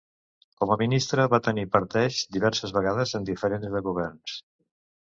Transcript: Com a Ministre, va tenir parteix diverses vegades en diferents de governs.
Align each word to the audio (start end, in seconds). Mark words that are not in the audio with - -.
Com 0.63 0.71
a 0.75 0.77
Ministre, 0.81 1.25
va 1.33 1.41
tenir 1.49 1.67
parteix 1.77 2.23
diverses 2.39 2.75
vegades 2.81 3.17
en 3.21 3.31
diferents 3.31 3.73
de 3.79 3.87
governs. 3.93 4.43